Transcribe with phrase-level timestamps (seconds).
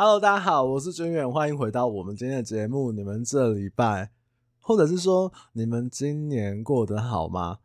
[0.00, 2.92] Hello，大家好，我是军远，欢迎回到我们今天的节目。
[2.92, 4.12] 你们这礼拜，
[4.60, 7.58] 或者是说你们今年过得好吗？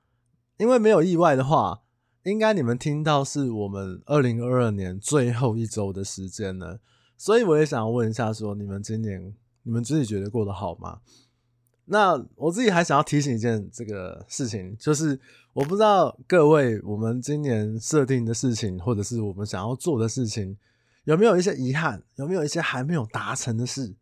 [0.57, 1.83] 因为没有意外的话，
[2.23, 6.79] 应该你们听到是我们二零二二年最后一周的时间了。
[7.15, 11.01] 所以我也想要问一下，说你们今年你们自己觉得过得好吗？
[11.85, 15.19] 那我自己还想要提醒一件这个事情，就是
[15.53, 20.57] 我不知道各位我们今年设定的事情，或者是我们想要做的事情。
[21.05, 22.01] 有没有一些遗憾？
[22.15, 23.95] 有没有一些还没有达成的事？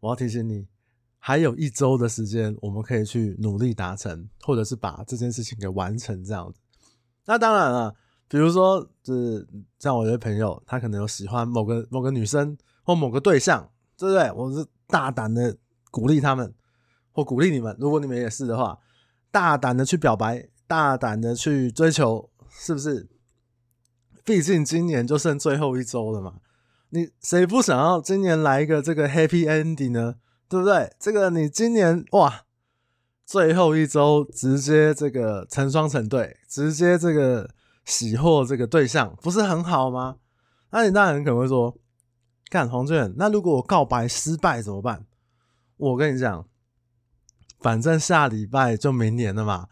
[0.00, 0.66] 我要提醒你，
[1.18, 6.58] 还有一周的时间，我们可以去努力达成，或者是把这件事情给完成这样子。
[7.26, 7.94] 那当然了，
[8.26, 9.46] 比如说，就是
[9.78, 14.32] 像我的朋友，他可能有喜欢某个某个女生或某个对象，对不对？
[14.32, 15.54] 我是大胆的
[15.90, 16.54] 鼓励他们，
[17.12, 18.78] 或鼓励你们，如果你们也是的话，
[19.30, 23.06] 大胆的去表白，大胆的去追求，是不是？
[24.30, 26.34] 毕竟今年就剩最后一周了嘛，
[26.90, 30.14] 你谁不想要今年来一个这个 happy ending 呢？
[30.48, 30.94] 对不对？
[31.00, 32.42] 这个你今年哇，
[33.26, 37.50] 最后一周直接这个成双成对，直接这个
[37.84, 40.18] 喜获这个对象，不是很好吗？
[40.70, 41.76] 那你当然可能会说，
[42.48, 45.06] 看黄俊，那如果我告白失败怎么办？
[45.76, 46.46] 我跟你讲，
[47.58, 49.66] 反正下礼拜就明年了嘛，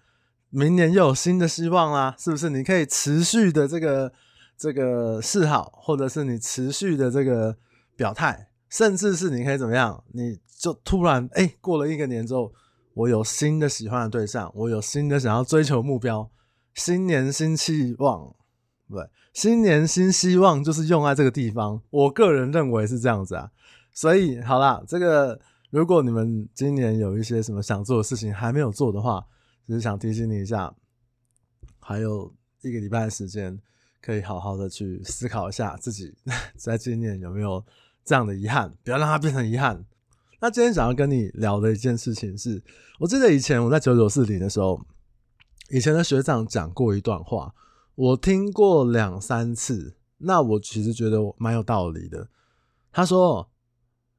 [0.51, 2.51] 明年又有新的希望啦，是不是？
[2.51, 4.13] 你可以持续的这个。
[4.59, 7.57] 这个示好，或者是你持续的这个
[7.95, 10.03] 表态，甚至是你可以怎么样？
[10.13, 12.53] 你就突然哎、过了一个年之后，
[12.95, 16.29] 我有新的喜欢的对象，我有新的想要追求目标，
[16.75, 18.35] 新年新期望，
[18.91, 21.81] 对，新年新希望就是用在这个地方。
[21.91, 23.53] 我个人认为是这样子啊。
[23.95, 29.25] 所以好啦，这个如果你们今年有一些什么想做的事情还没有做的话，
[29.69, 30.75] 只是想提醒你一下，
[31.79, 33.57] 还有一个礼拜的时间。
[34.09, 36.17] 可以好好的去思考一下自己
[36.57, 37.63] 在今年有没有
[38.07, 39.85] 这样的遗憾，不要让它变成遗憾。
[40.41, 42.63] 那今天想要跟你聊的一件事情是，
[42.99, 44.81] 我记得以前我在九九四零的时候，
[45.69, 47.55] 以前的学长讲过一段话，
[47.97, 49.99] 我听过两三次。
[50.17, 52.31] 那我其实觉得蛮有道理的。
[52.91, 53.51] 他说，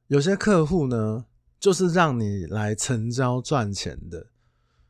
[0.06, 1.26] 有些客户呢，
[1.60, 4.28] 就是让你来成交赚钱的；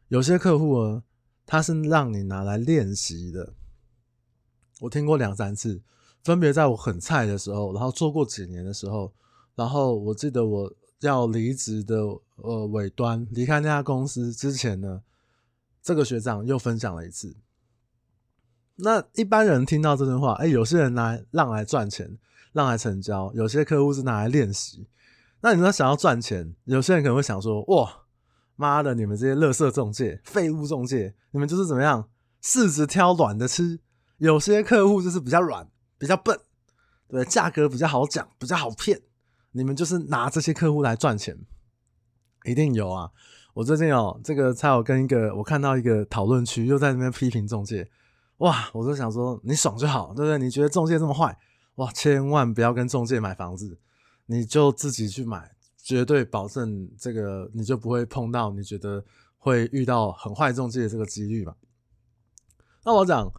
[0.10, 1.04] 有些客户呢，
[1.46, 3.54] 他是让你拿来练习的。
[4.80, 5.82] 我听过两三次，
[6.24, 9.12] 分别在我很菜的时候，然后做过几年的时候，
[9.56, 11.98] 然后我记得我要离职的
[12.38, 15.02] 呃尾端离开那家公司之前呢，
[15.82, 17.36] 这个学长又分享了一次。
[18.82, 22.18] 那一般人听到这段话，哎，有些人拿来让来赚钱，
[22.54, 24.88] 让来成交；有些客户是拿来练习。
[25.42, 28.04] 那你说想要赚钱，有些人可能会想说：哇，
[28.56, 32.10] 妈的，你们这些垃圾中介、废物中介，你们就是怎么样，
[32.42, 33.80] 柿子挑软的吃。
[34.20, 36.38] 有些客户就是比较软，比较笨，
[37.08, 39.02] 对，价格比较好讲，比较好骗。
[39.54, 41.36] 你们就是拿这些客户来赚钱，
[42.44, 43.10] 一定有啊！
[43.54, 47.90] 我最近哦这个，才有跟一个我看到一个讨论区，又在那边批评中介，
[48.38, 48.70] 哇！
[48.74, 50.38] 我就想说，你爽就好，对不对？
[50.38, 51.36] 你觉得中介这么坏，
[51.76, 51.92] 哇！
[51.94, 53.80] 千万不要跟中介买房子，
[54.28, 59.04] 你就自己去买，绝对保证这个你就不会碰到你觉得
[59.38, 61.56] 会遇到很坏中介的这个几率嘛。
[62.84, 63.32] 那我讲。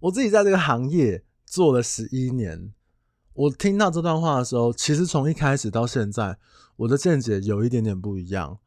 [0.00, 2.72] 我自己在这个行业做了十一年，
[3.32, 6.38] 我听到这段话的时候，其实从一开始到现在，
[6.76, 8.58] 我的见解有一点点不一样。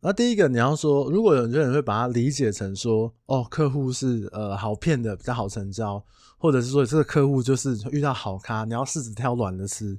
[0.00, 6.02] 那第一个，你要说，如果有些人会把它理解成说，哦，客户是呃好骗的，比较好成交，
[6.38, 9.98] 或者是说这个客户就是遇到好咖，你要柿子挑软的吃。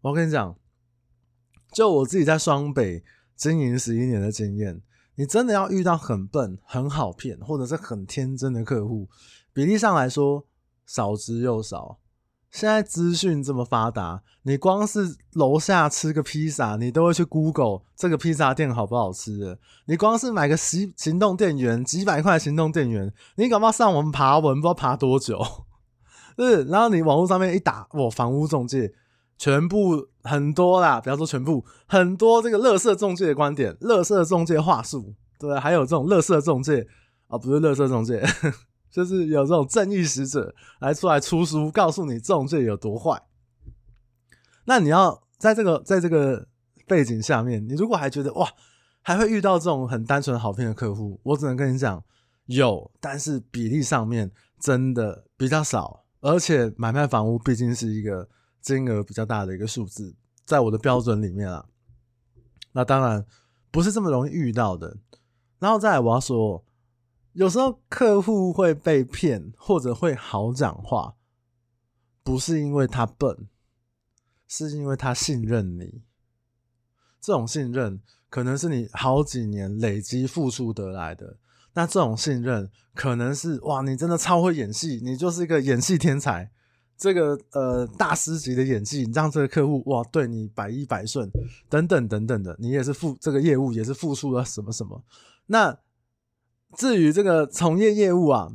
[0.00, 0.56] 我跟你讲，
[1.72, 3.04] 就我自己在双北
[3.36, 4.82] 经营十一年的经验，
[5.14, 9.08] 你真的要遇到很笨、很好骗，或者是很天真的客户。
[9.52, 10.46] 比例上来说，
[10.86, 11.98] 少之又少。
[12.50, 19.58] 现在资讯这么发达，你光是楼下吃个披萨，你都会去 Google 这个披萨店好不好吃。
[19.84, 25.38] 你光是买个行行动电源，几百块行动电源，你搞不好上网爬文，不知道爬多久。
[26.38, 28.94] 是，然后你网络上面一打，我房屋中介，
[29.36, 36.86] 全部很多啦，不要说全部，很多这个垃圾中介的观点，垃圾中介话术，对，还有这种垃圾中介
[37.26, 38.24] 啊，不是垃圾中介。
[38.90, 43.22] 就是有这种正义使者来出来出书，告诉你这种罪有多坏。
[44.64, 46.48] 那你要在这个在这个
[46.86, 48.48] 背景下面，你如果还觉得哇，
[49.02, 52.02] 还会遇到这种很单纯好骗的客户，我只能跟你讲，
[52.46, 56.04] 有，但是比例上面真的比较少。
[56.20, 58.28] 而且买卖房屋毕竟是一个
[58.60, 60.14] 金额比较大的一个数字，
[60.44, 61.66] 在我的标准里面啊，
[62.72, 63.24] 那当然
[63.70, 64.96] 不是这么容易遇到的。
[65.58, 66.64] 然后再来我要说。
[67.38, 71.14] 有时候客户会被骗，或者会好讲话，
[72.24, 73.46] 不是因为他笨，
[74.48, 76.02] 是因为他信任你。
[77.20, 81.36] 这种信任可能是你好几年累积付出得来的。
[81.74, 86.50] 那这种信任可能是哇，你真的超会演戏，你就是一个演戏天才。
[86.96, 91.30] 这个呃大师级的演技，让这个客户哇对你百依百顺，
[91.68, 95.04] 等等等等的，你也是付这个业务也是付出了什么什么。
[95.46, 95.78] 那
[96.76, 98.52] 至于这个从业业务啊，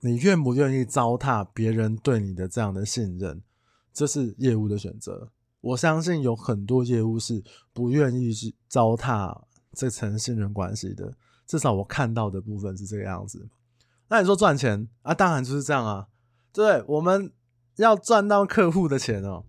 [0.00, 3.42] 你愿不愿意糟蹋别人对你的这样的信任，
[3.92, 5.30] 这是业务的选择。
[5.60, 7.42] 我相信有很多业务是
[7.72, 9.42] 不愿意去糟蹋
[9.72, 11.14] 这层信任关系的，
[11.46, 13.48] 至少我看到的部分是这个样子。
[14.08, 16.06] 那你说赚钱啊，当然就是这样啊。
[16.52, 17.32] 对，我们
[17.76, 19.44] 要赚到客户的钱哦。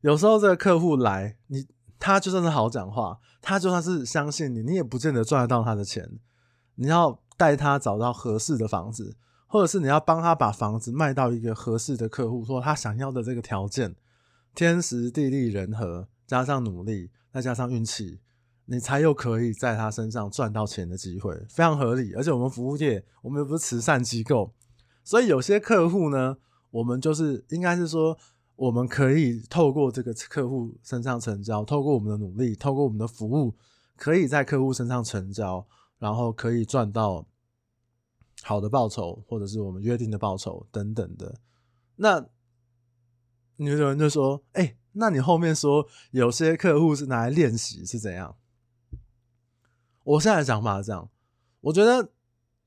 [0.00, 1.66] 有时候这个客户来，你
[1.98, 6.18] 他就算是好讲话，他就算是相信你，你也不见得赚得到他的钱。
[6.76, 9.16] 你要带他找到合适的房子，
[9.46, 13.94] 或者是你要帮他把房子卖到一个合适的客户，说他想要的这个条件，
[14.54, 18.20] 天时地利人和，加上努力，再加上运气，
[18.66, 22.14] 你才有可以在他身上赚到钱的机会，非常合理。
[22.14, 24.52] 而且我们服务业，我们又不是慈善机构。
[25.02, 26.36] 所以有些客户呢，
[26.70, 28.16] 我们就是应该是说，
[28.56, 33.54] 我们可以透过这个客户身上成交，透过我们的努力，透过我们的服务，
[33.96, 35.66] 可以在客户身上成交，
[36.04, 37.26] 然后可以赚到
[38.42, 41.40] 好的报酬，或者是我们约定的报酬等等的。
[41.96, 42.26] 那
[43.56, 48.36] 有人就说：“哎，那你后面说有些客户是拿来练习是怎样？”
[50.04, 51.08] 我现在的想法是这样，
[51.62, 52.10] 我觉得。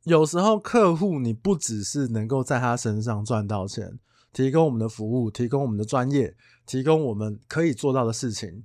[0.03, 3.99] 有时候客户，你不只是能够在他身上赚到钱，
[4.31, 8.63] 提供我们的服务，提供我们的专业，提供我们可以做到的事情。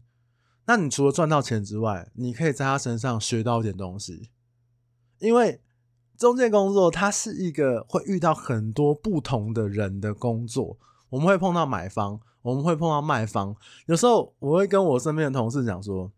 [0.66, 4.30] 那你除了赚到钱之外，你可以在他身上学到一点东西。
[5.22, 5.60] 因为
[6.18, 10.76] 中介工作，它是一个会遇到很多不同的人的工作。
[11.08, 13.54] 我们会碰到买方，我们会碰到卖方。
[13.86, 16.10] 有时候我会跟我身边的同事讲说，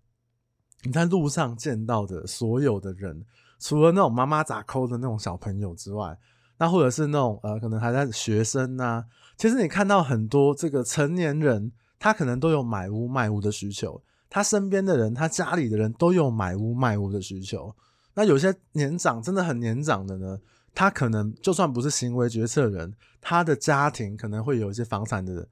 [0.85, 3.25] 你在路上见到的所有的人。
[3.61, 6.19] 除了那种妈妈咋抠的那种小朋友之外，
[6.59, 9.05] 那或者是那种呃，可能还在学生啊，
[9.37, 17.75] 其实你看到很多这个成年人，他可能都有买屋卖屋的需求，他身边的人，他家里的人都有买屋卖屋的需求。
[18.15, 20.41] 那有些年长，真的很年长的呢，
[20.75, 25.49] 他可能就算不是行为决策人，他的家庭可能会有一些房产的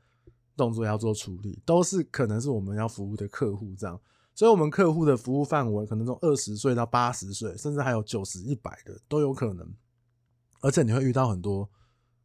[0.56, 4.00] 动作要做处理，都是可能是我们要服务的客户这样。
[4.34, 9.70] 所以，我们客户的服务范围可能从二十岁到八十岁，甚至还有九十、一百的都有可能。
[10.60, 11.68] 而且，你会遇到很多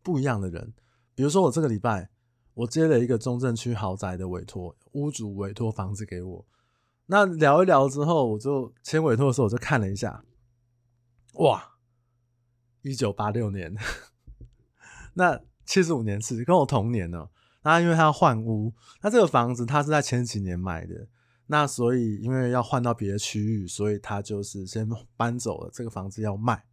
[0.01, 0.73] 不一样的人。
[1.13, 2.09] 比如说，我这个礼拜
[2.53, 6.45] 我接了一个中正区豪宅的委托，屋主委托房子给我。
[7.07, 10.23] 那聊一聊之后，我就签委托的时候，我就看了一下，
[11.33, 11.75] 哇，
[12.83, 13.75] 一九八六年，
[15.15, 17.29] 那七十五年是，跟我同年呢。
[17.63, 21.07] 那因为他要换屋，那这个房子他是在前几年买的。
[21.47, 25.69] 那所以，因为要换到别的区域，所以他就是先搬走了。
[25.73, 26.65] 这个房子要卖。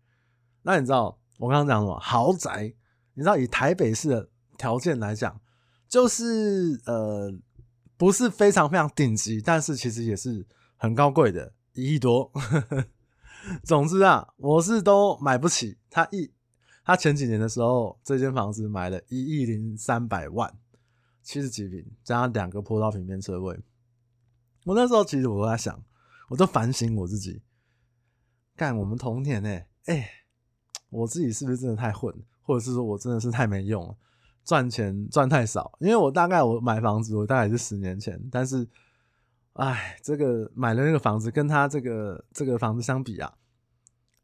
[0.62, 1.98] 那你知道我刚刚讲什么？
[1.98, 2.74] 豪宅，
[3.14, 4.28] 你知道以台北市的
[4.58, 5.40] 条件来讲，
[5.88, 7.32] 就是呃，
[7.96, 10.46] 不是非常非常顶级，但是其实也是
[10.76, 12.30] 很高贵的，一亿多。
[13.62, 15.76] 总之啊，我是都买不起。
[15.90, 16.32] 他一
[16.84, 20.52] 他前几年的时候，这间房子买了一亿零三百万，
[21.22, 23.60] 七十几平，加上两个坡道平面车位。
[24.64, 25.82] 我那时候其实我都在想，
[26.28, 27.42] 我都反省我自己，
[28.56, 30.08] 干我们童年呢，哎，
[30.88, 33.96] 我自己是不是真的太混，或者是说我真的是太没用了，
[34.44, 35.76] 赚钱赚太少？
[35.80, 38.68] 因为我大概我买房子，我大概是十年前，但是，
[39.54, 43.32] 哎，这个买了那个房子，跟他这个这个房子相比啊，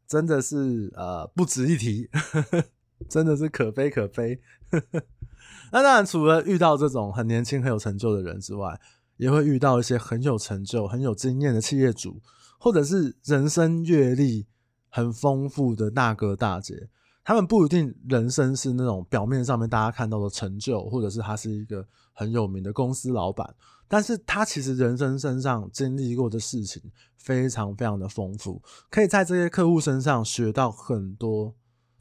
[0.07, 2.09] 真的是呃不值一提，
[3.09, 4.39] 真的是可悲可悲。
[5.71, 8.79] 那当然，除了遇到这种很年轻很有成就的人之外，
[9.17, 12.21] 也会遇到一些很有成就、很有经验的企业主，
[12.59, 14.45] 或者是人生阅历
[14.89, 16.89] 很丰富的大哥大姐。
[17.23, 23.55] 他们不一定人生是那种表面上面大家看到的成就，或者是他是一个很有名的公司老板，
[23.87, 26.81] 但是他其实人生身上经历过的事情
[27.17, 31.53] 非常非常的丰富，可以在这些客户身上学到很多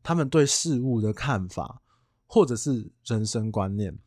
[0.02, 1.82] 他们对事物的看法，
[2.26, 3.98] 或者是人生观念。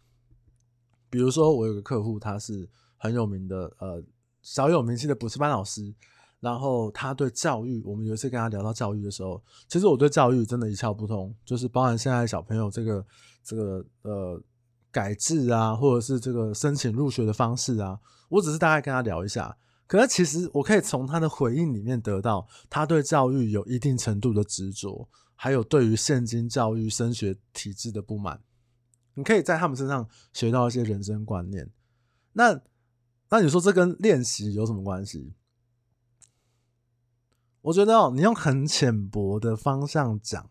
[1.09, 2.69] 比如说，我有个客户，他是。
[2.95, 4.01] 很有名的，呃，
[4.41, 5.93] 小有名气的补习班老师，
[6.43, 13.05] 然后他对教育，我们有一次跟他聊到教育的时候，其实我对教育真的一窍不通，就是包含现在小朋友这个
[13.41, 14.43] 这个呃
[14.91, 17.97] 改制啊，或者是这个申请入学的方式啊，
[18.27, 19.55] 我只是大概跟他聊一下，
[19.87, 28.41] 可是其实我可以从他的回应里面得到，他对教育有一定程度的执着，还有对于现今教育升学体制的不满，
[29.13, 31.69] 你可以在他们身上学到一些人生观念。
[32.33, 32.59] 那
[33.29, 35.33] 那你说这跟练习有什么关系？
[37.63, 40.49] 我觉得哦，你用很浅薄的方向讲，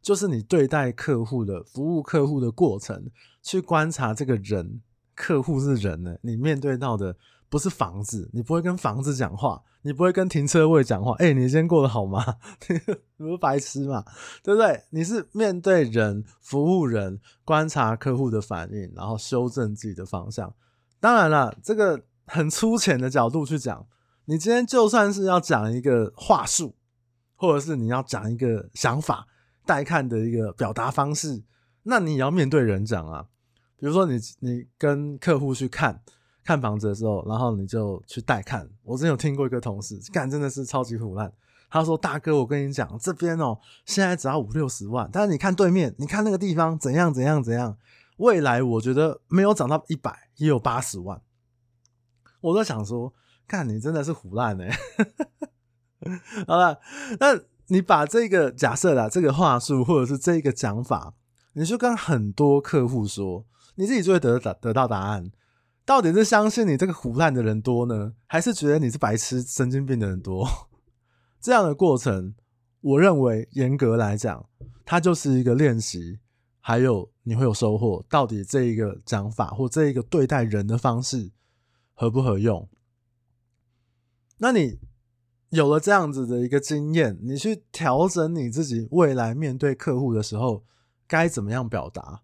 [0.00, 3.10] 就是你对待客户的服务客户的过程，
[3.42, 4.80] 去观察这个人，
[5.14, 7.16] 客户是人呢，你面对到的。
[7.50, 11.16] 不是房子，你不会跟房子讲话，你不会跟停车位讲话。
[11.18, 12.24] 哎、你今天过得好吗？
[12.70, 14.04] 你不是白痴嘛，
[14.44, 14.84] 对不对？
[14.90, 20.54] 你是面对人，服务人，观察客户的反应，然后修正自己的方向。
[21.00, 23.84] 当然了，这个很粗浅的角度去讲，
[24.30, 26.76] 你今天就算是要讲一个话术，
[27.34, 29.26] 或者是你要讲一个想法，
[29.66, 31.42] 带看的一个表达方式，
[31.82, 33.26] 那你也要面对人讲啊。
[33.76, 36.00] 比如说你，你跟客户去看。
[36.42, 38.68] 看房子的时候，然后你就去带看。
[38.82, 41.30] 我之前有听过一个同事，干真的是超级腐烂。
[41.68, 47.76] 他说：“大哥，我跟你讲，这边哦，现在只要五六十万，但是你看对面，你看那个地方怎样怎样怎样，
[48.16, 51.20] 未来我觉得没有涨到一百，也有八十万。”
[52.40, 53.12] 我都想说，
[53.50, 54.70] 干你真的是胡烂哎。
[56.46, 56.78] 好了，
[57.18, 61.14] 那你把这个假设啦，这个话术或者是这个讲法，
[61.54, 65.32] 你就跟很多客户说，你自己就会得得得到答案。
[65.84, 70.48] 到底是相信你这个胡烂的人多呢，还是觉得你是白痴、神经病的人多？
[71.42, 72.34] 这样的过程，
[72.80, 74.46] 我认为严格来讲，
[74.84, 76.20] 它就是一个练习，
[76.60, 78.04] 还有你会有收获。
[78.08, 81.32] 到底这一个讲法或这一个对待人的方式
[81.94, 82.68] 合不合用？
[84.42, 84.78] 那你
[85.50, 90.64] 有了这样子的一个经验，你去调整你自己未来面对客户的时候
[91.06, 92.22] 该怎么样表达，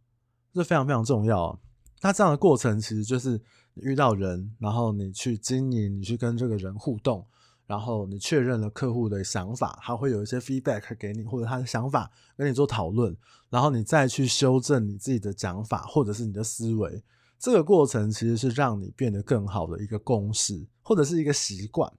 [0.54, 1.60] 这非常非常重要。
[2.00, 3.38] 那这样的过程其实就是
[3.74, 7.26] 遇到人，然后你去经营，你去跟这个人互动，
[7.66, 13.14] 然后你确认了客户的想法，他会有一些 feedback 给你，或者他的想法跟你做讨论，
[13.50, 17.02] 然后你再去修正你自己的讲法或者是你的思维。
[17.38, 21.92] 这个过程其实是让你变得更好的一个公式，或者是一个习惯。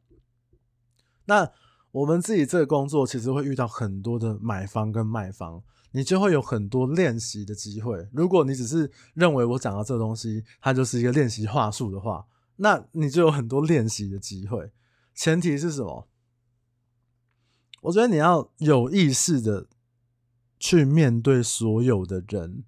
[1.27, 1.49] 那
[1.91, 5.63] 我们自己这个工作其实会遇到很多的买方跟卖方。
[5.91, 8.07] 你就会有很多练习的机会。
[8.11, 12.23] 如果你只是认为我讲的这东西，它就是一个练习话术的话，
[12.57, 14.71] 那你就有很多练习的机会。
[15.15, 16.07] 前提是什么？
[17.81, 19.67] 我觉得你要有意识的
[20.59, 22.63] 去面对所有的人，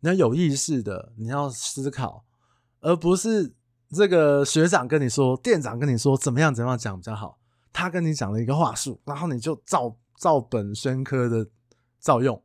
[0.00, 2.24] 你要有意识的，你要思考，
[2.80, 3.54] 而不是
[3.90, 7.40] 这个学长跟你说，店长跟你说怎么样怎么样讲比较好，
[7.72, 11.48] 他跟你讲了一个话术，然后你就照照本宣科的。
[12.00, 12.40] 照用，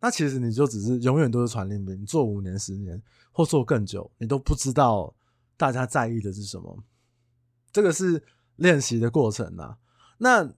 [0.00, 3.00] 那其实你就只是永远都是传令兵，做五年、十年
[3.30, 5.14] 或做更久，你都不知道
[5.58, 6.82] 大家在意的是什么。
[7.70, 8.24] 这个是
[8.56, 9.76] 练习的过程啊。
[10.16, 10.54] 那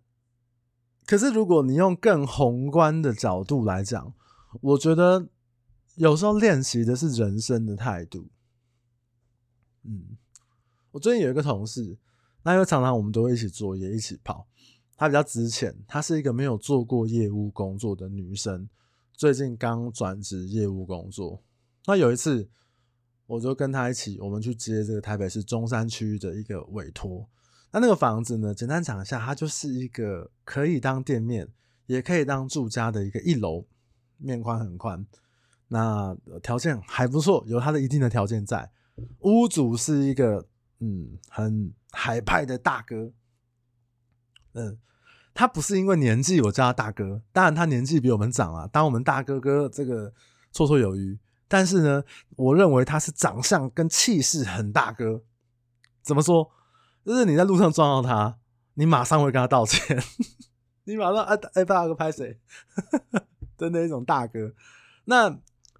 [1.06, 4.14] 可是如果你用更宏观的角度来讲，
[4.60, 5.28] 我觉得
[5.96, 8.28] 有时候练习的是人生的态度。
[9.82, 10.16] 嗯，
[10.92, 11.98] 我最近有一个同事，
[12.42, 14.46] 那因为常常我们都会一起作业，一起跑。
[14.96, 18.68] 她比较值钱，她是一个没有做过业务工作的女生，
[19.14, 21.42] 最近刚转职业务工作。
[21.86, 22.48] 那有一次，
[23.26, 27.26] 我就跟她一起，我们去接这个台北市中山区的一个委托。
[27.72, 31.48] 那那个房子呢，简单讲一下，它就是一个可以当店面，
[31.86, 33.64] 也可以当住家的一个一楼，
[34.18, 35.06] 面宽很宽，
[35.68, 38.70] 那条件还不错，有它的一定的条件在。
[39.20, 40.46] 屋主是一个
[40.80, 43.12] 嗯很海派的大哥，
[44.54, 44.78] 嗯。
[45.32, 50.10] 他不是因为年纪我叫他大哥，当然他年纪比我们长啊，当我们大哥哥这个
[50.52, 51.18] 绰绰有余。
[51.46, 52.02] 但是呢，
[52.36, 55.22] 我认为他是长相跟气势很大哥。
[56.02, 56.50] 怎么说？
[57.04, 58.38] 就是你在路上撞到他，
[58.74, 60.02] 你马上会跟他道歉，
[60.84, 62.38] 你马上哎哎大哥拍谁
[63.56, 64.52] 的那种大哥。
[65.04, 65.30] 那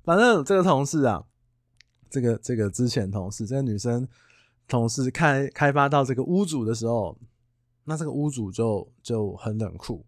[0.05, 1.25] 反正这个同事啊，
[2.09, 4.09] 这个这个之前同事，这个女生
[4.71, 7.19] 同事开开发到这个屋主的时候。
[7.85, 10.05] 那这个屋主就就很冷酷，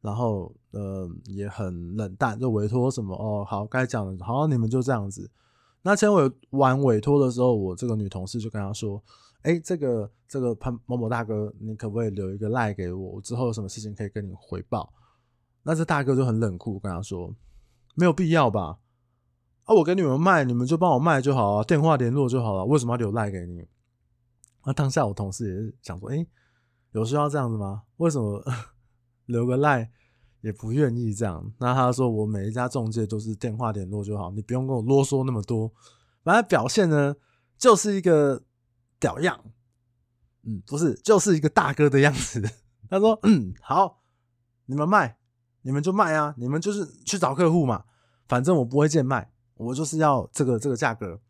[0.00, 5.30] 然后呃也很冷淡，就委托什么哦好该讲的，好你们就这样子。
[5.82, 9.02] 那签委完委托的时候，我这个女同事就跟他说
[9.42, 13.16] ：“哎、这个这个潘某某大哥，你可不可以留一个赖给我？
[13.16, 14.90] 我之后有什么事情可以跟你回报？”
[15.64, 17.34] 那这大哥就很冷酷跟他说
[17.94, 18.78] ：“没有必要吧？
[19.64, 23.66] 啊，我给你们卖，你们就帮我卖就好啊，电话联络就好了，为什么要留赖给你？”
[24.64, 26.26] 那当下我同事也是想说：“哎、”
[26.92, 27.82] 有需要这样子吗？
[27.98, 28.42] 为什么
[29.26, 29.90] 留个赖
[30.40, 31.52] 也不愿意这样？
[31.58, 35.72] 那他说我每一家中介都是电话联络就好，你不用跟我啰嗦那么多。
[36.24, 37.14] 反正表现呢
[37.56, 38.42] 就是一个
[38.98, 39.38] 屌样，
[40.42, 42.42] 嗯，不是，就是一个大哥的样子。
[42.88, 44.02] 他说嗯好，
[44.66, 45.18] 你们卖
[45.62, 47.84] 你们就卖啊，你们就是去找客户嘛，
[48.26, 51.20] 反正我不会贱卖，我就是要这个这个价格，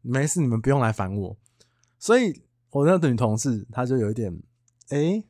[0.00, 1.36] 没事你们不用来烦我。
[1.98, 4.42] 所以我那个女同事她就有一点，
[4.88, 5.24] 哎、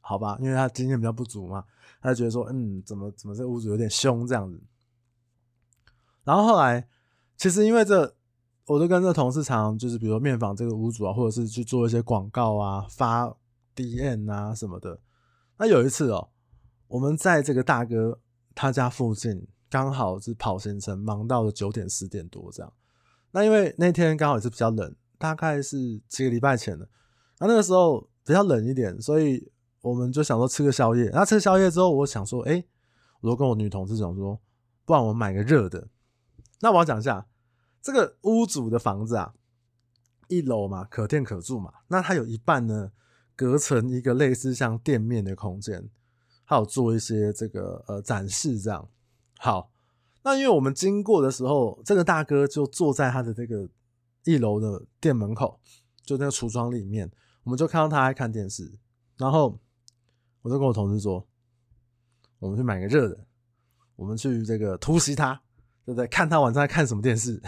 [0.00, 1.64] 好吧，因为她经验比较不足嘛，
[2.00, 4.60] 她就觉得说，嗯，怎么怎么这个屋主有点凶这样子。
[6.24, 6.88] 然后后来，
[7.36, 8.16] 其实因为这，
[8.66, 13.32] 我就跟这个同事常常就是，比如说面访这个屋主啊，或者是去做一些广告啊，发
[13.76, 15.00] DM 啊什么的。
[15.58, 16.30] 那有一次哦，
[16.88, 18.18] 我们在这个大哥
[18.56, 22.72] 他家附近，刚好是跑行程，忙到了九点十点多这样。
[23.30, 26.88] 那因为那天刚好也是比较冷，大概是几个礼拜前的。
[27.38, 29.50] 那那个时候比较冷一点，所以
[29.82, 31.10] 我们就想说吃个宵夜。
[31.12, 32.64] 那吃宵夜之后，我想说，哎，
[33.20, 34.40] 我就跟我女同事讲说，
[34.84, 35.88] 不然我们买个热的。
[36.60, 37.26] 那我要讲一下
[37.82, 39.34] 这个屋主的房子啊，
[40.28, 41.72] 一楼嘛，可店可住嘛。
[41.88, 42.90] 那它有一半呢，
[43.36, 45.88] 隔成一个类似像店面的空间，
[46.44, 48.88] 还有做一些这个呃展示这样。
[49.38, 49.70] 好，
[50.22, 53.68] 那因为我们经过的时候，这个大哥就坐在他的这个
[54.26, 55.58] 一楼的店门口，
[56.04, 57.10] 就那个橱窗里面，
[57.44, 58.70] 我们就看到他在看电视。
[59.16, 59.58] 然后
[60.42, 61.26] 我就跟我同事说，
[62.38, 63.26] 我们去买个热的，
[63.96, 65.40] 我们去这个突袭他。
[65.86, 66.06] 对不对？
[66.08, 67.40] 看他晚上在看什么电视？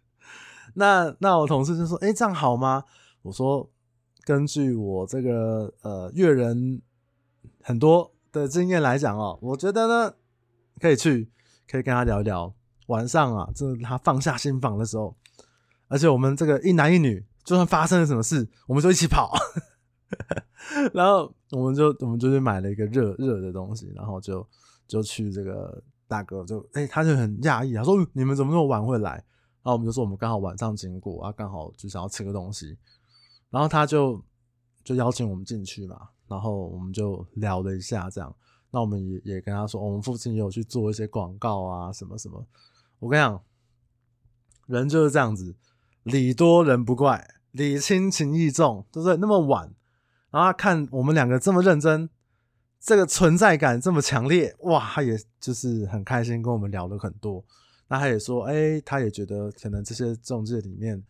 [0.76, 2.84] 那那我同事就说：“哎，这样好吗？”
[3.22, 3.66] 我说
[4.24, 6.82] ：“根据我这个呃阅人
[7.62, 10.14] 很多的经验来讲哦，我觉得呢
[10.80, 11.30] 可以去，
[11.66, 12.54] 可以跟他聊一聊。
[12.88, 15.16] 晚上啊，这是他放下心房的时候，
[15.92, 19.32] 而且我们这个一男一女，就算发生了什么事， 我们就一起跑。
[20.94, 24.46] 然后我们就我们就去买了一个热热的东西，然后就
[24.88, 29.12] 就去这个。”大哥就哎、他就很讶异，他说：“你们怎么那么晚会来？”
[29.64, 32.76] 然后我们就说：“我们刚好晚上经过啊，刚好就想要吃个东西。”
[33.48, 34.22] 然后他就
[34.84, 38.36] 就邀请我们进去嘛，然后我们就聊了一下，这样。
[38.70, 42.46] 那我们也也跟他说，我们附近也有去做一些广告啊，什么什么。
[42.98, 43.42] 我跟你讲，
[44.66, 45.56] 人就是这样子，
[46.02, 49.16] 礼多人不怪，礼轻情意重，对不对？
[49.16, 49.72] 那么晚，
[50.30, 52.08] 然后他看我们两个这么认真。
[52.84, 54.80] 这个存在感这么强烈，哇！
[54.80, 57.44] 他也就是很开心跟我们聊了很多。
[57.86, 61.00] 那他也说，哎，他也觉得可能这些中介里面，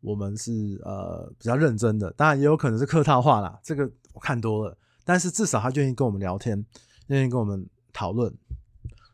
[0.00, 0.50] 我们是
[0.84, 2.10] 呃比较认真的。
[2.14, 4.76] 当然也有可能是客套话啦，这个我看多了。
[5.04, 6.66] 但是至少他愿意跟我们聊天，
[7.06, 8.34] 愿意跟我们讨论。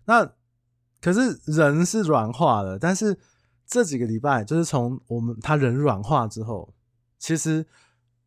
[0.07, 0.27] 那
[1.03, 3.14] 可是人是软化的，但是
[3.66, 6.72] 这几个礼拜就是从我们他人软化之后，
[7.18, 7.66] 其实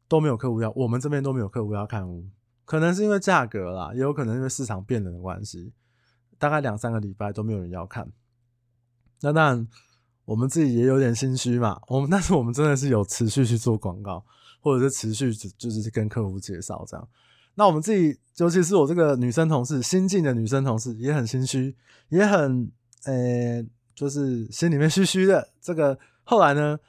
[0.07, 2.25] 都没有客户要，我们这边都没有客户要看屋。
[2.65, 5.73] 可能是因为价格啦，也有可能因为市场变冷的关系，
[6.37, 8.11] 大概两三个礼拜都没有人要看。
[9.21, 9.67] 那当然，
[10.25, 11.81] 我们自己也有点心虚嘛。
[11.87, 14.23] 我们但是我们真的是有持续去做广告，
[14.61, 17.07] 或者是持续就是跟客户介绍这样。
[17.55, 21.75] 那我们自己，尤其是我这个女生同事，新进的女生同事也很心虚，
[22.09, 22.71] 也很
[23.05, 23.65] 呃、
[23.99, 25.45] 就是心里面虚虚的。
[25.59, 26.79] 这个后来呢，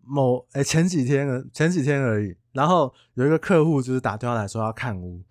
[0.00, 2.34] 某哎、前几天，前几天而已。
[2.52, 5.22] 然后有一个客户就是打电话来说要看屋，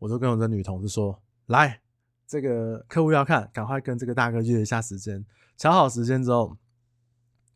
[0.00, 1.80] 我就跟我的女同事说：“来，
[2.26, 5.24] 这个客户要看，赶快跟这个大哥约一下时间。”
[5.56, 6.56] 瞧好时间之后，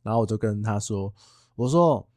[0.04, 1.12] 然后我就跟他说
[1.56, 2.08] ：“我说，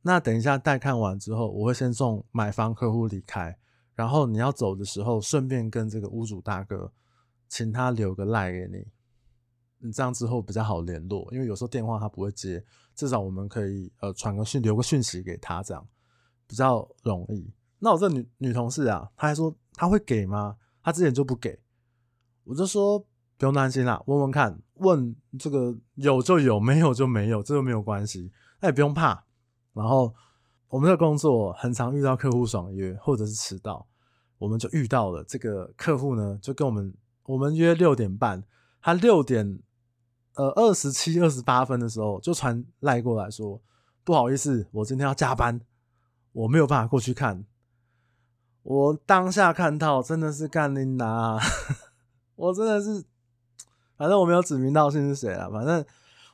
[0.00, 3.58] 那等一下带看完之后，我会先送买方客户离开，
[3.94, 6.90] 然后你要走的时候，顺便跟这个屋主大哥，
[7.50, 8.86] 请他留个赖给你，
[9.78, 12.64] 你这样之后比较好联络，因为有时候电话他不会接，
[12.94, 15.86] 至少我们可以呃传个讯，留个讯息给他这样。”
[16.48, 17.52] 比较容易。
[17.78, 20.56] 那我这女女同事啊，她还说她会给吗？
[20.82, 21.60] 她之前就不给。
[22.44, 22.98] 我就说
[23.36, 29.22] 不用担心啦，问问看，问这个有就有，没有就没有，这都没有关系，那也不用怕。
[29.74, 30.14] 然后
[30.68, 33.86] 我们的工作很常遇到客户爽约或者是迟到，
[34.38, 38.42] 我们就遇到了这个客户呢，就跟我们我们约六点半，
[38.80, 39.60] 他六点
[40.38, 43.60] 呃二十七二十八分的时候就传赖过来说
[44.04, 45.60] 不好意思，我今天要加班。
[46.32, 47.44] 我没有办法过去看，
[48.62, 51.36] 我当下看到真的是干琳达，
[52.36, 53.04] 我真的是，
[53.96, 55.84] 反正我没有指名道姓是谁啊，反正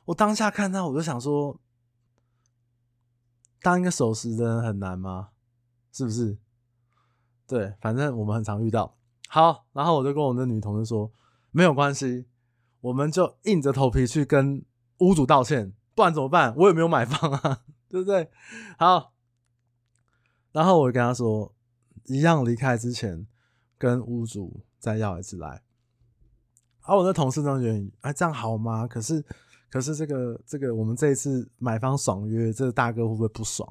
[0.05, 1.57] 我当下看到我就想说，
[3.61, 5.29] 当一个守时的人很难吗？
[5.91, 6.37] 是不是？
[7.47, 8.95] 对，反正我们很常遇到。
[9.27, 11.11] 好，然后我就跟我的女同事说，
[11.49, 12.27] 没有关系，
[12.85, 14.63] 我们就硬着头皮去跟
[14.99, 16.53] 屋主道歉，不然怎么办？
[16.55, 18.29] 我也没有买房啊， 对不对？
[18.77, 19.11] 好。
[20.51, 21.51] 然后我跟他说，
[22.05, 23.25] 一样离开之前，
[23.79, 25.63] 跟屋主再要一次来。
[26.81, 28.85] 而我的同事呢，愿意，哎，这样好吗？
[28.85, 29.25] 可是，
[29.71, 33.67] 可是这个这个，我们这一次买方爽约，这个大哥会不会不爽？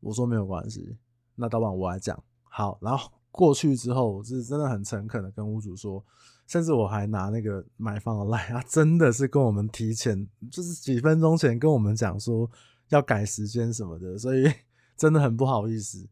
[0.00, 0.98] 我说没有关系，
[1.34, 2.22] 那当晚我来讲。
[2.42, 6.04] 好，然后过去之后，我是真的很诚恳的跟屋主说，
[6.48, 12.50] 甚至我还拿那个买方的赖，他真的是跟我们提前，就是几分钟前跟我们讲说。
[12.90, 14.50] 要改时间什么的，所以
[14.96, 16.08] 真的很不好意思。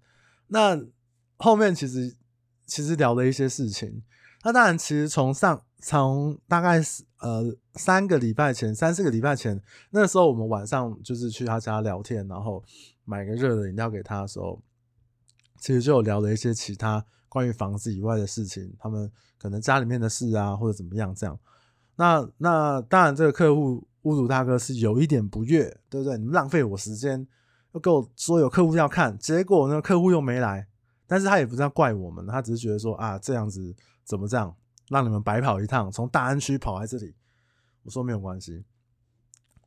[0.48, 0.78] 那
[1.38, 2.14] 后面其实
[2.66, 4.02] 其实聊了一些事情。
[4.44, 12.62] 那当然，其实从上从大概是呃三个礼拜前，三四个礼拜前，那时候我们晚上就是去他家聊天，然后
[13.06, 14.60] 买个热的饮料给他的时候，
[15.58, 21.38] 其实就有聊了一些其他关于房子以外的事情，他们可能家里面的事啊，或者怎么样这样。
[21.96, 26.16] 那那当然，这个客户屋主大哥是有一点不悦，对不对？
[26.18, 27.26] 你浪费我时间，
[27.72, 30.66] 又跟我说有客户要看，结果呢，客户又没来。
[31.06, 33.74] 但是他也不是要怪我们，他只是觉得说啊，这样子。
[34.06, 34.56] 怎么这样
[34.88, 35.90] 让你们白跑一趟？
[35.90, 37.12] 从大安区跑来这里，
[37.82, 38.64] 我说没有关系。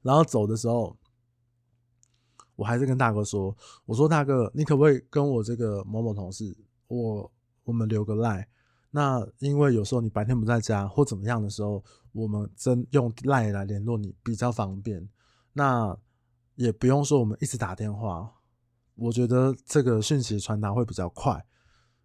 [0.01, 0.95] 然后走的时候，
[2.55, 3.53] 我还是跟大哥说
[3.85, 6.55] ：“我说大哥，你可不可以跟我这个某某同事，
[6.87, 7.29] 我
[7.69, 8.47] 我们留个赖？
[8.89, 15.07] 那因为有时候你白天不在家或怎么样的时候，我们真用赖来联络你比较方便。
[15.53, 15.95] 那
[16.55, 18.29] 也不用说我们一直打电话，
[18.95, 21.45] 我觉得这个讯息传达会比较快。”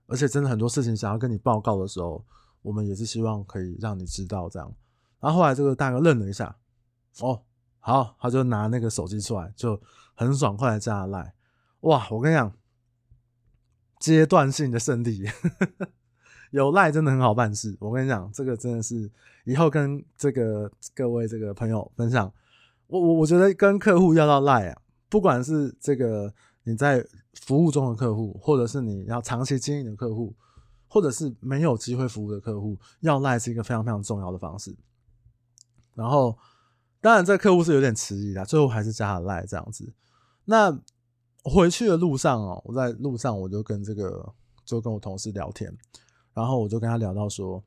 [0.07, 2.23] 而且真的很多事情想要跟你报告的时候，
[2.61, 4.71] 我们也是希望可以让你知道这样。
[5.19, 6.55] 然后后来这个大哥愣了一下，
[7.21, 7.41] 哦，
[7.79, 9.81] 好，他就拿那个手机出来，就
[10.15, 11.35] 很爽快的加了赖。
[11.81, 12.55] 哇，我跟你讲，
[14.05, 15.25] 阶段性的胜利，
[16.53, 17.77] 有赖真的很好办事。
[17.81, 19.11] 我跟你讲，这个真的是
[19.45, 22.33] 以后跟这个各位这个朋友分享。
[22.87, 26.35] 我我我觉得跟客户要到赖啊，不管是这个。
[26.67, 27.07] 你在
[27.43, 30.35] 服务中的客户，或者是你要长期经营的客户，
[30.89, 34.75] 或者是没有机会服务的客户，要赖是一个非常非常重要的方式。
[35.95, 36.39] 然后，
[37.03, 39.93] 当然这客户是有点迟疑的，最后还是加了赖这样子。
[40.47, 40.73] 那
[41.45, 45.77] 回去的路上哦，我在路上我就跟这个就跟我同事聊天，
[46.33, 47.63] 然后我就跟他聊到说，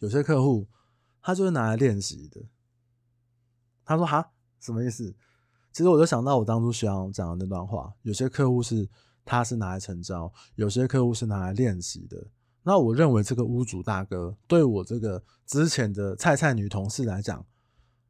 [0.00, 0.66] 有些客户
[1.20, 2.40] 他就是拿来练习的。
[3.84, 5.14] 他说：“哈，什么意思？”
[5.72, 8.88] 其实我就想到我当初学长讲的那段话，有些客户是
[9.24, 12.24] 他是拿来成交，有些客户是拿来练习的。
[12.62, 17.44] 那我认为这个屋主大哥对我这个之前的菜菜女同事来讲，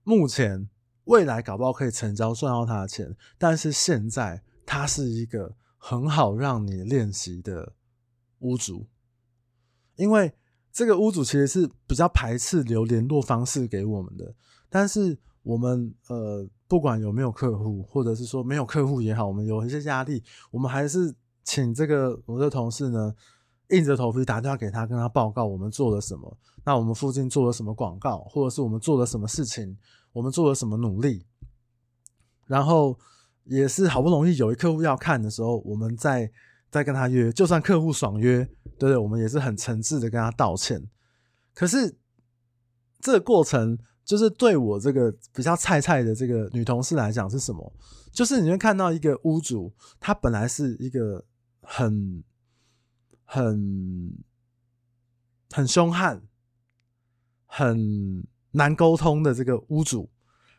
[0.04, 0.68] 目前
[1.04, 7.72] 未来搞不好可以成交赚到他的钱，但是现在他是一个很好让你练习的
[8.40, 8.86] 屋主，
[9.96, 10.32] 因为
[10.72, 14.34] 这个屋主其实是比较排斥留联络方式给我们的，
[14.68, 16.48] 但是我们呃。
[16.66, 21.14] 不管有没有客户，或者是说没有客户也好，我们有一些压力，我们还是
[21.44, 23.14] 请这个我的同事呢，
[23.68, 26.36] 硬着头皮打电话给他，跟他报告我们做了什么。
[26.64, 29.76] 那我们附近做了什么广告，或者是我们做了什么事情，
[30.14, 31.26] 我们做了什么努力。
[32.46, 32.98] 然后
[33.44, 36.32] 也是好不容易有一客户要看的时候，我们再
[36.70, 38.48] 再跟他约，就算客户爽约，
[38.78, 40.82] 对对，我们也是很诚挚的跟他道歉。
[41.52, 41.98] 可是
[43.00, 43.78] 这个过程。
[44.04, 47.72] 就是对我这个比较菜菜的这个女同事来讲是什么？
[48.12, 51.24] 就是你会看到一个屋主，他本来是一个
[51.62, 52.22] 很
[53.24, 54.12] 很
[55.50, 56.20] 很凶悍、
[57.46, 60.08] 很难沟通的这个屋主，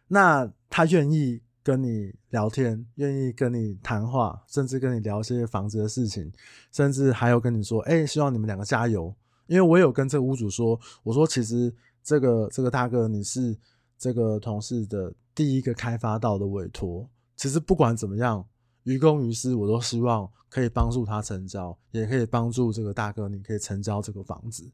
[0.08, 6.31] 那他愿意跟你聊天，愿意跟你谈话，甚至跟你聊一些房子的事情，
[6.71, 9.15] 甚至还有跟你说：“哎，希望你们两个加油。”
[9.47, 11.73] 因为我有跟这个屋主说，我说其实。
[12.08, 13.58] 这个这个大哥，你是
[13.97, 17.10] 这个同事的第一个开发到的委托。
[17.36, 18.45] 其实不管怎么样，
[18.84, 24.71] 于公于私，我都希望可以帮助他成交，也可以帮助这个大哥，你可以成交这个房子。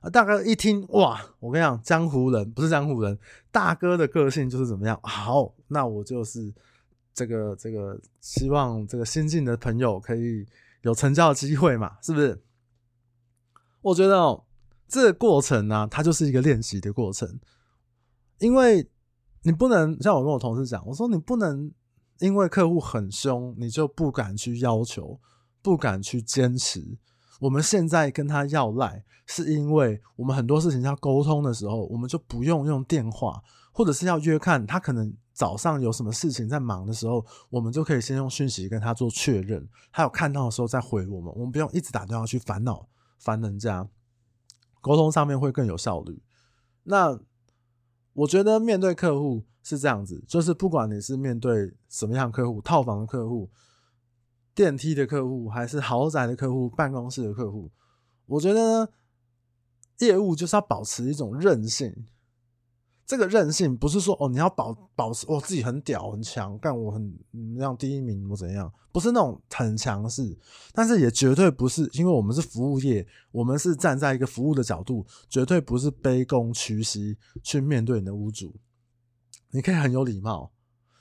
[0.00, 1.20] 啊，大哥一听，哇！
[1.40, 3.18] 我跟你讲，江湖人不是江湖人，
[3.50, 4.98] 大哥的个性就是怎么样？
[5.02, 6.52] 好，那我就是
[7.12, 10.46] 这个这个，希望这个新进的朋友可以
[10.82, 12.42] 有成交的机会嘛，是不是？
[13.82, 14.44] 我觉得哦。
[14.90, 17.38] 这个过程呢、它就是一个练习的过程，
[18.38, 18.88] 因为
[19.42, 21.70] 你不能像我跟我同事讲，我说你不能
[22.20, 25.20] 因为客户很凶，你就不敢去要求，
[25.60, 26.96] 不敢去坚持。
[27.38, 43.88] 我们现在跟他要赖，是因为我们很多事情要沟通的时候，我们就不用用电话，或者是要约看他可能早上有什么事情在忙的时候，我们就可以先用讯息跟他做确认，他有看到的时候再回我们，我们不用一直打电话去烦恼烦人家。
[44.80, 46.22] 沟通上面会更有效率。
[46.84, 47.18] 那
[48.14, 53.50] 我觉得面对客户是这样子，就是不管你是面对什么样客户，套房的客户、
[54.58, 57.70] 电梯的客户，还是豪宅的客户、办公室的客户，
[58.26, 58.88] 我觉得呢，
[60.00, 62.08] 业务就是要保持一种韧性。
[63.06, 67.16] 这个韧性不是说哦，你要保保持我、哦、自己很屌很强，干我很
[67.56, 68.68] 让第一名我怎样？
[68.90, 70.36] 不是那种很强势，
[70.72, 78.56] 但是也绝对不是，因为我们是服务业，我们是站在一个服务的角度，绝对不是卑躬屈膝去面对你的屋主。
[79.52, 80.50] 你可以很有礼貌，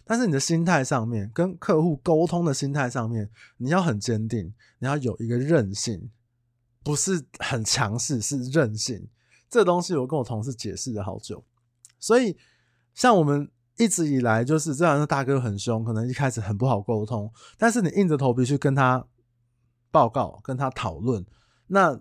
[0.08, 6.10] 但是你的心态上面，跟客户沟通的心态上面，你要很坚定，你要有一个韧性，
[6.84, 9.08] 不是很强势，是韧性。
[9.50, 11.44] 这东西我跟我同事解释了好久，
[12.00, 12.38] 所以
[12.96, 19.06] 像我们一直以来就是这样，大哥很凶，可能一开始很不好沟通，但是你硬着头皮去跟他
[19.92, 21.26] 报告、跟他讨论，
[21.68, 22.00] 那。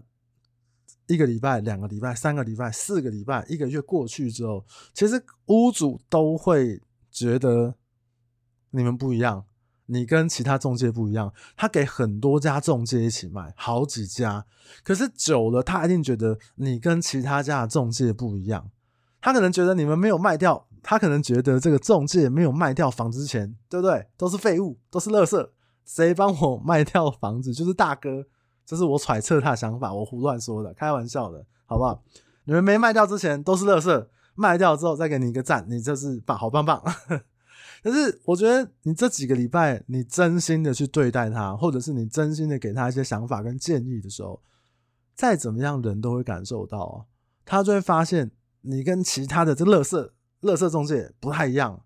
[1.09, 7.73] 一个礼拜、两个礼拜、三个礼拜、四个礼拜、一个月过去之后，其实屋主都会觉得
[8.77, 9.45] 你们不一样，
[9.87, 11.33] 你跟其他中介不一样。
[11.57, 14.45] 他给很多家中介一起卖，好几家，
[14.85, 18.71] 可是久了，他一定觉得你跟其他家的中介不一样。
[19.21, 24.07] 他可能觉得你们没有卖掉，他可能觉得这个中介没有卖掉房之前，对不对？
[24.17, 25.49] 都是废物，都是垃圾。
[25.85, 28.27] 谁帮我卖掉房子，就是大哥。
[28.65, 32.03] 这是我揣测他的想法，我胡乱说的，开玩笑的，好不好？
[32.45, 36.83] 你们没卖掉之前都是垃圾，卖掉之后再给你一个赞，你这是棒，好棒棒。
[37.87, 44.43] 可是我觉得你这几个礼拜，你真心的去对待他，或者是你真心的给他一些想法跟建议的时候，
[45.15, 47.07] 再怎么样人都会感受到，
[47.45, 50.11] 他就会发现你跟其他的这垃圾、
[50.43, 51.81] 垃圾中介不太一样，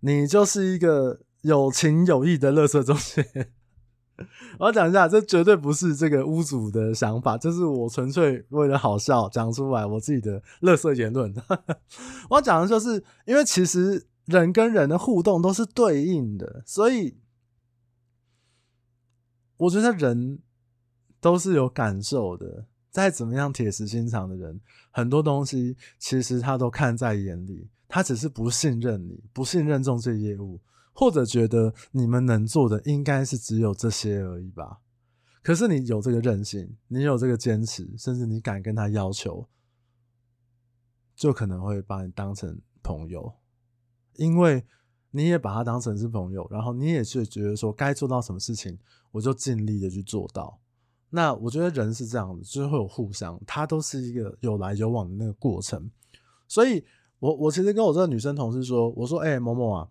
[0.00, 3.48] 你就是一个有情有义的垃圾中介。
[4.60, 11.34] 我要讲一下，这绝对不是这个屋主的想法，这是我纯粹为了好笑讲出来我自己的垃圾言论。
[12.28, 17.18] 我要讲的就是，因为其实人跟人的互动都是对应的，所以
[19.56, 20.40] 我觉得人
[21.20, 22.66] 都是有感受的。
[22.90, 30.60] 再怎么样铁石心肠的人，很多东西其实他都看在眼里，他只是不信任你，不信任中介业务。
[30.92, 34.80] 或者觉得你们能做的应该是只有这些而已吧？
[35.40, 39.48] 可是你有这个韧性，你有这个坚持，甚至你敢跟他要求，
[41.14, 43.32] 就可能会把你当成朋友，
[44.16, 44.64] 因为
[45.10, 48.78] 你也把他当成是朋友，然后你也是觉得说该做到什么事情，
[49.10, 50.58] 我就尽力的去做到。
[51.10, 55.90] 那我觉得人是这样的，就是会有互相，他都是一个有来有往的那个过程。
[56.46, 56.84] 所以
[57.18, 59.88] 我我其实跟我这个女生同事说，我说哎、某某啊。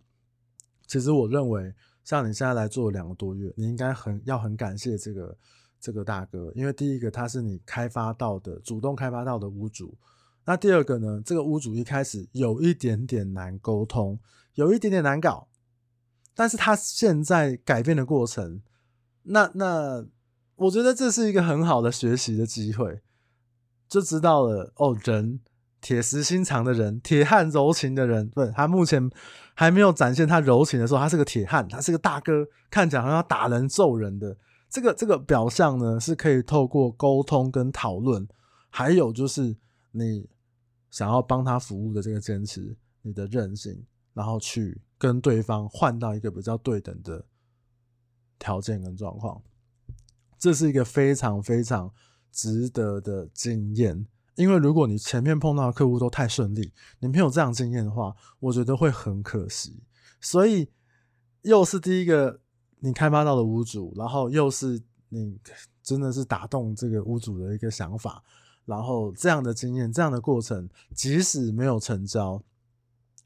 [0.88, 1.72] 其实我认为，
[2.04, 5.38] 像你现在来做两个多月，你应该很要很感谢这个
[5.80, 9.94] 这个大哥，因为第一个他是你开发到的，主动开发到的屋主。
[10.46, 14.20] 那第二个呢，这个屋主一开始有一点点难沟通，
[14.56, 15.48] 有一点点难搞，
[16.36, 18.62] 但是他现在改变的过程，
[19.24, 20.06] 那那
[20.56, 23.02] 我觉得这是一个很好的学习的机会，
[23.88, 25.40] 就知道了哦，人。
[25.82, 29.10] 铁石心肠的人，铁汉柔情的人，对，他目前
[29.54, 34.36] 还没有展现他柔情的时候，他是个铁汉，他是个大哥，看起来好像要打人揍人的。
[34.70, 38.28] 这个这个表象呢，是可以透过沟通跟讨论，
[38.70, 39.56] 还有就是
[40.00, 40.30] 你
[40.90, 47.26] 想要帮他服务的这个坚持，你的韧性，然后去跟对方换到一个比较对等的
[48.38, 49.42] 条件跟状况，
[50.38, 51.94] 这是一个非常非常
[52.32, 54.08] 值得的经验。
[54.36, 59.84] 因为如果你前面碰到的客户都太顺利，你没有这样经验的话，我觉得会很可惜。
[60.22, 60.70] 所以
[61.42, 62.40] 又是第一个
[62.80, 65.38] 你开发到的屋主，然后又是你
[65.84, 68.24] 真的是打动这个屋主的一个想法，
[68.70, 72.42] 然后这样的经验，这样的过程，即使没有成交，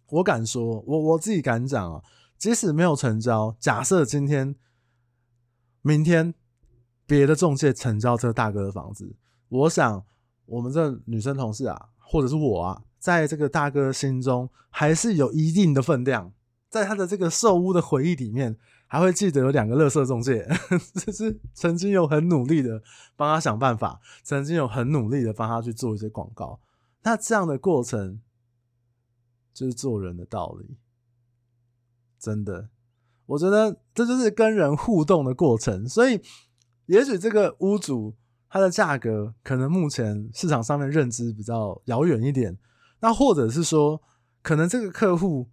[0.10, 2.02] 我敢说，我我自己敢讲啊，
[2.38, 4.56] 即使没有成交，假设今天、
[5.82, 6.34] 明天
[7.06, 9.16] 别的中介成交这大哥的房子，
[9.50, 10.06] 我想。
[10.46, 16.34] 我们这女生同事啊，或者是我啊，在这个大哥心中还是有一定的分量，
[16.70, 18.58] 在他的这个售屋的回忆里面，
[18.94, 20.48] 还会记得有两个垃圾中介，
[21.04, 22.80] 就是曾经有很努力的
[23.16, 26.60] 帮他想办法，曾经有很努力的帮他去做一些广告。
[27.02, 28.22] 那这样的过程
[29.52, 30.78] 就是做人的道理，
[32.20, 32.70] 真的，
[33.26, 35.90] 我觉得这就是跟人互动的过程。
[35.90, 36.22] 所以，
[36.86, 38.16] 也许这个屋主。
[38.56, 42.56] 他的价格可能目前市场上面认知比较遥远一点，
[43.00, 44.00] 那或者是说，
[44.44, 45.50] 可能这个客户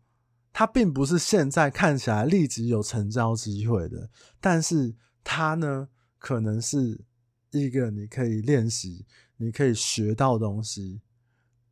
[0.53, 4.09] 他并不是现在看起来立即有成交机会的，
[4.41, 7.05] 但是他呢，可能是
[7.51, 11.01] 一个你可以练习、你可以学到东西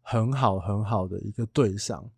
[0.02, 2.10] 很好很好的一个对象，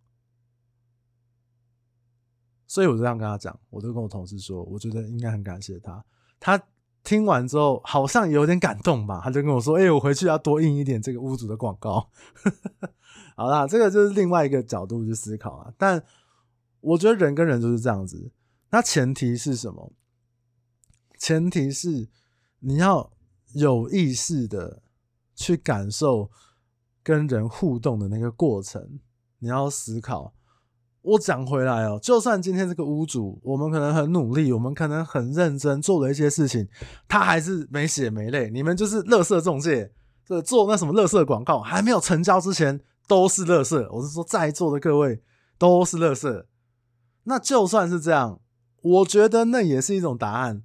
[2.66, 6.04] 所以我就这样跟他讲，我就跟我同事说，我觉得应该很感谢他，
[6.38, 6.62] 他。
[7.02, 9.22] 听完之后，好像有点感动吧？
[9.24, 12.06] 他就跟我说：“哎、我回去要多印一点这个屋主的广告。
[13.34, 15.72] ”好啦，这个就是另外一个角度去思考啊。
[15.78, 16.04] 但
[16.80, 18.32] 我觉得人跟人就是这样子。
[18.70, 19.92] 那前提是什么？
[21.18, 22.08] 前提是
[22.60, 23.12] 你要
[23.54, 24.82] 有意识的
[25.34, 26.30] 去感受
[27.02, 29.00] 跟人互动的那个过程。
[29.40, 30.34] 你要思考
[31.02, 36.68] 我讲回来哦，就算今天这个屋主，我们可能很努力，我们可能很认真做了一些事情，
[37.08, 38.50] 他还是没血没泪。
[38.50, 39.92] 你们就是垃圾中介，
[40.24, 43.76] 这做那什么垃圾广告，还没有成交之前都是垃圾。
[43.90, 45.22] 我是说，在座的各位
[45.58, 46.44] 都是垃圾。
[47.30, 48.40] 那就算是这样，
[48.82, 50.64] 我觉得那也是一种答案。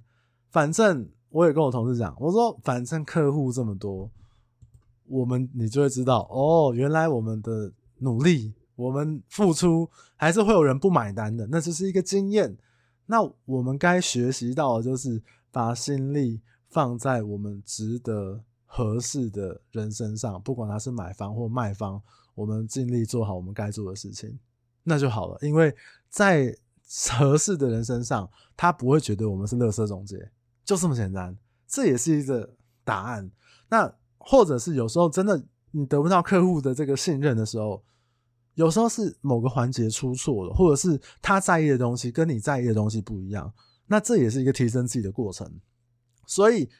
[0.50, 4.10] 反正我也跟我同事讲，我说反正客户这么多，
[5.06, 8.52] 我们你就会知道哦，原来我们的努力。
[8.74, 12.54] 我们付出还是会有人不买单的，那就是一个经验。
[13.06, 22.02] 那我们该学习到的就是把心力放在我们值得合适的人身上，不管他是买方或卖方，
[22.34, 24.38] 我们尽力做好我们该做的事情，
[24.82, 25.38] 那就好了。
[25.40, 25.74] 因为
[26.16, 26.56] 在
[27.10, 30.30] 合适的人身上，他不会觉得我们是垃圾中介，
[30.64, 31.36] 就这么简单。
[31.66, 33.30] 这也是一个答案。
[33.68, 37.84] 那或者是有时候真的你得不到客户的这个信任的时候。
[38.54, 43.52] 有时候是某个环节出错了，或者是他在意的东西跟你在意的东西不一样，
[43.86, 45.60] 那这也是一个提升自己的过程。
[46.26, 46.70] 所以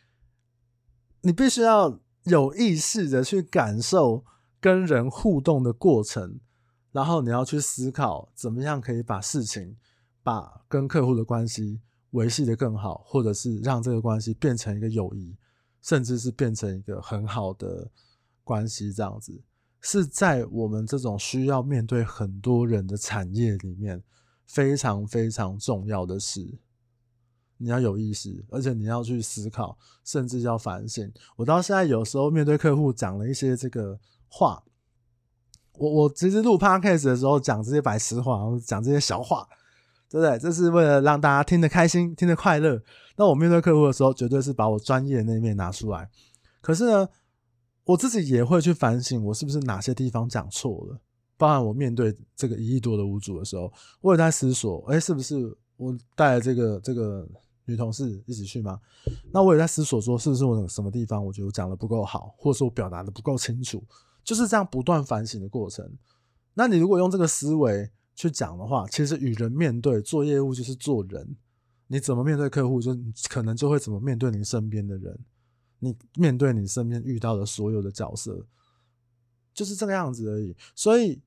[1.20, 4.25] 你必须要有意识的去感受
[4.59, 6.40] 跟人互动的过程，
[6.96, 9.76] 然后你要去思考怎么样可以把事情、
[10.22, 11.78] 把跟客户的关系
[12.12, 15.37] 维系得更好，或者是让这个关系变成一个友谊，
[15.82, 17.90] 甚至是变成一个很好的
[18.42, 19.38] 关系，这样子。
[19.82, 24.02] 是在我们这种需要面对很多人的产业里面，
[24.46, 26.59] 非常非常重要的事。
[27.59, 31.12] 你要有意识，而且你要去思考，甚至要反省。
[31.37, 34.64] 我到现在有时候面对客户讲了一些这个话，
[35.79, 39.47] 我我其实录 podcast 的时候讲这些白痴话，讲这些小话，
[40.09, 40.39] 对不对？
[40.39, 42.81] 这是为了让大家听得开心，听得快乐。
[43.17, 46.09] 那我面对客户的时候，绝对是把我专业那一面拿出来。
[46.61, 47.09] 可是呢，
[47.85, 50.99] 我自己也会去反省，我是不是哪些地方讲错了？
[51.39, 57.29] 包含我面对这个一亿多的屋主的时候，我也在思索，哎，是不是我带了这个这个
[57.67, 58.81] 女同事一起去吗？
[59.33, 63.85] 那我也在思索说，是不是我什么地方我觉得我讲的不够好，或者说我表达的不够清楚？
[64.27, 65.89] 就是这样不断反省的过程。
[66.53, 71.37] 那你如果用这个思维去讲的话，其实与人面对做业务就是做人，
[71.87, 72.95] 你怎么面对客户，就
[73.29, 75.17] 可能就会怎么面对你身边的人。
[75.79, 78.45] 你面对你身边遇到的所有的角色，
[79.55, 80.57] 就是这个样子而已。
[80.75, 81.23] 所以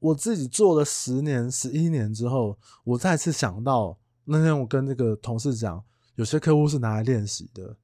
[0.00, 5.82] 我自己做了十年、十一年之后，我再次想到那天我跟那个同事讲，
[6.16, 7.76] 有些客户是拿来练习的，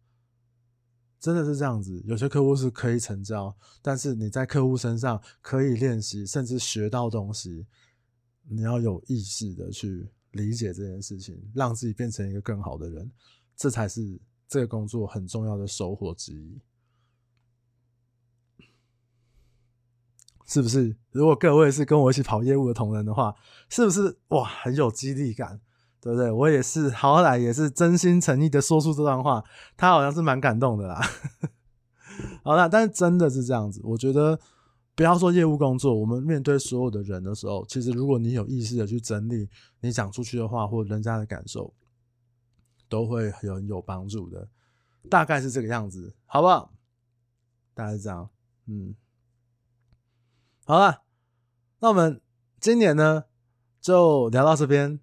[1.21, 2.03] 真的是这样子。
[2.05, 7.67] 有些客户是可以成交，但是你在客户身上可以练习，甚至学到东西。
[8.49, 13.11] 你要有意识的去理解这件事情，让自己变成一个更好的人，
[13.57, 14.21] 这才是。
[14.51, 16.59] 这个工作很重要的收获之一，
[20.47, 20.97] 是不是？
[21.11, 23.37] 如果各位是跟我一起跑业务的同仁的话，
[23.69, 25.61] 是不是哇，很有激励感，
[26.01, 26.31] 对不对？
[26.31, 29.43] 我也是，好歹也是真心诚意的说出这段话，
[29.77, 31.01] 他好像是蛮感动的啦。
[32.43, 34.39] 好啦，但是真的是这样子，我觉得
[34.95, 39.49] 不要说业务工作，我们面对所有的人的时候，其实如果你有意识的去整理
[39.81, 41.73] 你讲出去的话或人家的感受。
[42.91, 44.49] 都会很有帮助的，
[45.11, 46.73] 大概是这个样子，好不好？
[47.75, 48.31] 大概是这样，
[48.65, 48.95] 嗯，
[50.65, 51.03] 好了，
[51.81, 52.19] 那我们
[52.59, 53.25] 今年呢
[53.79, 54.99] 就聊到这边，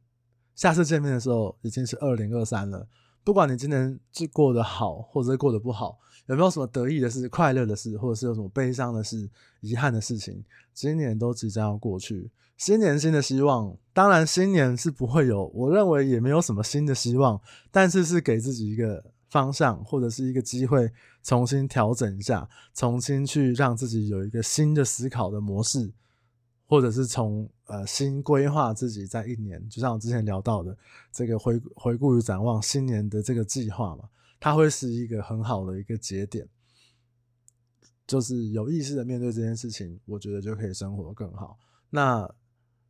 [0.55, 2.87] 下次见面的时候已经是二零二三了。
[3.23, 9.29] 不管你今年是过得好，或者是过得不好，有没有什么得意的事、快乐的事，或者是有什么悲伤的事、
[9.61, 12.29] 遗憾的事情，今年都即将要过去。
[12.55, 17.41] 新年新的希望，当然新年是不会有，我认为也没有什么新的希望，
[17.71, 20.89] 但是是给自己一个方向或者是一个机会，
[21.23, 25.91] 重新调整一下，重新去让自己有一个新的思考的模式，
[26.65, 30.77] 或者是从呃新规划自己在一年，就像我之前聊到的
[31.11, 36.47] 这个回回顾与展望新年的这个计划嘛，它会是一个很好的一个节点，
[38.07, 41.57] 就是有意识的面对这件事情，我觉得就可以生活更好。
[41.89, 42.29] 那。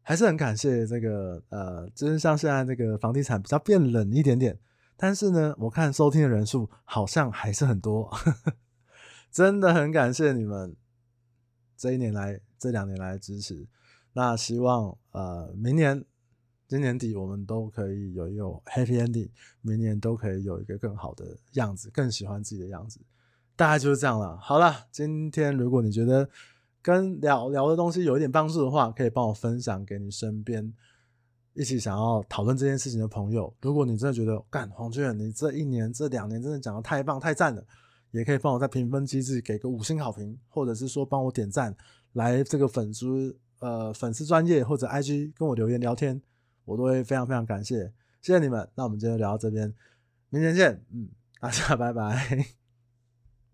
[0.07, 4.55] 还是很感谢这个呃，就是像现在这个房地产比较变冷一点点，
[4.95, 8.53] 但是呢，我看收听的人数好像还是很多，呵呵，
[9.31, 10.75] 真的很感谢你们
[11.75, 13.67] 这一年来这两年来支持。
[14.13, 16.03] 那希望呃明年
[16.67, 19.29] 今年底我们都可以有一个 happy ending，
[19.61, 22.99] 明年都可以有一个更好的样子，更喜欢自己的样子。
[23.55, 24.37] 大概就是这样了。
[24.37, 26.27] 好了，今天如果你觉得。
[26.85, 30.71] 跟聊聊的东西有一点帮助的话，可以帮我分享给你身边
[31.55, 33.51] 一起想要讨论这件事情的朋友。
[33.59, 37.65] 如果你真的觉得干黄俊，你这一年这两年真的讲得太棒太赞了，
[38.11, 41.75] 也可以帮我在评分机制给个五星好评，或者是说帮我点赞，
[42.15, 46.21] 来这个粉丝呃粉丝专业或者 IG 跟我留言聊天，
[46.65, 47.91] 我都会非常非常感谢，
[48.21, 48.67] 谢谢你们。
[48.75, 49.73] 那我们今天聊到这边，
[50.29, 51.09] 明天见，嗯，
[51.39, 52.64] 大家 拜拜。